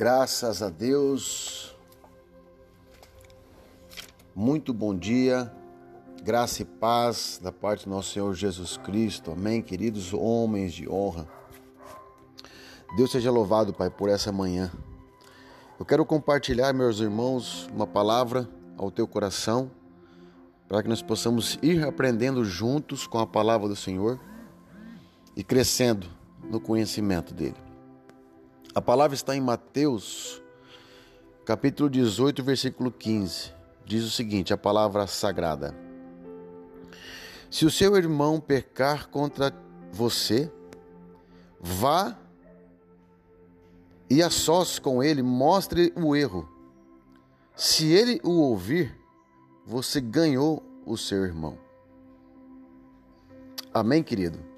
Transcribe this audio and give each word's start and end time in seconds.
Graças 0.00 0.62
a 0.62 0.70
Deus. 0.70 1.76
Muito 4.34 4.72
bom 4.72 4.96
dia. 4.96 5.52
Graça 6.22 6.62
e 6.62 6.64
paz 6.64 7.38
da 7.42 7.52
parte 7.52 7.84
do 7.84 7.90
nosso 7.90 8.14
Senhor 8.14 8.32
Jesus 8.32 8.78
Cristo. 8.78 9.30
Amém, 9.30 9.60
queridos 9.60 10.14
homens 10.14 10.72
de 10.72 10.88
honra. 10.88 11.28
Deus 12.96 13.12
seja 13.12 13.30
louvado, 13.30 13.74
Pai, 13.74 13.90
por 13.90 14.08
essa 14.08 14.32
manhã. 14.32 14.72
Eu 15.78 15.84
quero 15.84 16.06
compartilhar, 16.06 16.72
meus 16.72 17.00
irmãos, 17.00 17.68
uma 17.70 17.86
palavra 17.86 18.48
ao 18.78 18.90
teu 18.90 19.06
coração, 19.06 19.70
para 20.66 20.82
que 20.82 20.88
nós 20.88 21.02
possamos 21.02 21.58
ir 21.60 21.84
aprendendo 21.84 22.42
juntos 22.42 23.06
com 23.06 23.18
a 23.18 23.26
palavra 23.26 23.68
do 23.68 23.76
Senhor 23.76 24.18
e 25.36 25.44
crescendo 25.44 26.06
no 26.42 26.58
conhecimento 26.58 27.34
dele. 27.34 27.69
A 28.72 28.80
palavra 28.80 29.16
está 29.16 29.34
em 29.34 29.40
Mateus, 29.40 30.40
capítulo 31.44 31.90
18, 31.90 32.44
versículo 32.44 32.92
15. 32.92 33.52
Diz 33.84 34.04
o 34.04 34.10
seguinte: 34.10 34.52
a 34.52 34.56
palavra 34.56 35.08
sagrada. 35.08 35.74
Se 37.50 37.66
o 37.66 37.70
seu 37.70 37.96
irmão 37.96 38.38
pecar 38.38 39.08
contra 39.08 39.52
você, 39.90 40.52
vá 41.58 42.16
e 44.08 44.22
a 44.22 44.30
sós 44.30 44.78
com 44.78 45.02
ele 45.02 45.20
mostre 45.20 45.92
o 45.96 46.14
erro. 46.14 46.48
Se 47.56 47.92
ele 47.92 48.20
o 48.22 48.30
ouvir, 48.30 48.96
você 49.66 50.00
ganhou 50.00 50.62
o 50.86 50.96
seu 50.96 51.24
irmão. 51.24 51.58
Amém, 53.74 54.04
querido? 54.04 54.49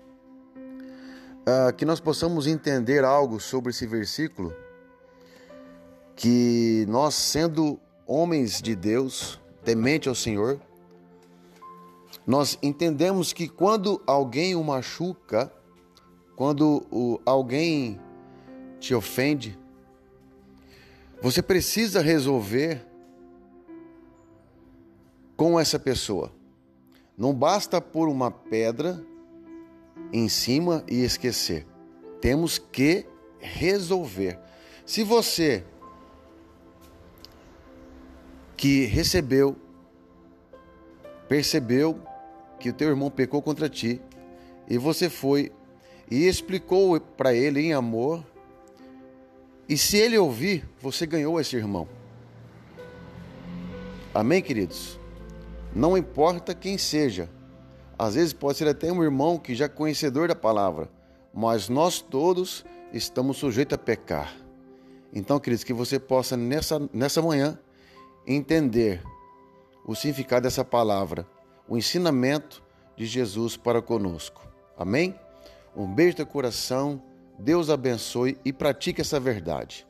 Uh, 1.43 1.73
que 1.75 1.85
nós 1.85 2.01
possamos 2.01 2.47
entender 2.47 3.05
algo 3.05 3.41
sobre 3.41 3.71
esse 3.71 3.87
versículo, 3.87 4.55
que 6.15 6.85
nós, 6.89 7.15
sendo 7.15 7.79
homens 8.07 8.61
de 8.61 8.75
Deus, 8.75 9.41
temente 9.65 10.09
ao 10.09 10.15
Senhor, 10.15 10.61
nós 12.27 12.59
entendemos 12.63 13.33
que 13.33 13.49
quando 13.49 14.01
alguém 14.07 14.55
o 14.55 14.63
machuca, 14.63 15.53
quando 16.37 16.87
o, 16.91 17.21
alguém 17.25 18.01
te 18.79 18.95
ofende, 18.95 19.59
você 21.21 21.43
precisa 21.43 22.01
resolver 22.01 22.85
com 25.37 25.59
essa 25.59 25.79
pessoa. 25.79 26.33
Não 27.17 27.33
basta 27.35 27.81
pôr 27.81 28.09
uma 28.09 28.31
pedra 28.31 29.05
em 30.13 30.29
cima 30.29 30.85
e 30.89 31.03
esquecer. 31.03 31.67
Temos 32.21 32.59
que 32.59 33.07
resolver. 33.41 34.39
Se 34.85 35.03
você 35.03 35.65
que 38.57 38.85
recebeu, 38.85 39.57
percebeu 41.29 41.99
que 42.61 42.69
o 42.69 42.73
teu 42.73 42.89
irmão 42.91 43.11
pecou 43.11 43.43
contra 43.43 43.69
ti 43.69 44.01
e 44.69 44.79
você 44.79 45.11
foi 45.11 45.51
e 46.11 46.29
explicou 46.29 47.01
para 47.01 47.35
ele 47.35 47.61
em 47.61 47.73
amor, 47.73 48.23
e 49.69 49.79
se 49.79 49.97
ele 49.97 50.19
ouvir, 50.19 50.69
você 50.79 51.07
ganhou 51.07 51.41
esse 51.41 51.57
irmão. 51.57 51.89
Amém, 54.13 54.43
queridos? 54.43 55.01
Não 55.75 55.97
importa 55.97 56.55
quem 56.55 56.77
seja, 56.77 57.31
às 58.03 58.17
vezes 58.17 58.33
pode 58.33 58.59
ser 58.59 58.67
até 58.67 58.91
um 58.91 59.01
irmão 59.01 59.39
que 59.39 59.55
já 59.55 59.67
é 59.67 59.69
conhecedor 59.69 60.27
da 60.27 60.35
palavra, 60.35 60.91
mas 61.33 61.69
nós 61.69 62.01
todos 62.01 62.65
estamos 62.93 63.37
sujeitos 63.37 63.77
a 63.77 63.79
pecar. 63.79 64.35
Então, 65.13 65.39
queridos, 65.39 65.63
que 65.63 65.73
você 65.73 66.01
possa 66.01 66.37
nessa, 66.37 66.81
nessa 66.93 67.23
manhã 67.23 67.57
entender 68.27 69.01
o 69.87 69.95
significado 69.95 70.43
dessa 70.43 70.65
palavra, 70.65 71.25
o 71.69 71.79
ensinamento 71.79 72.61
de 72.97 73.07
Jesus 73.07 73.57
para 73.57 73.81
conosco. 73.81 74.43
Amém? 74.77 75.15
Um 75.77 75.87
beijo 75.87 76.17
do 76.17 76.27
coração, 76.27 77.01
Deus 77.39 77.71
abençoe 77.71 78.37
e 78.45 78.53
pratique 78.53 79.01
essa 79.01 79.21
verdade. 79.21 79.87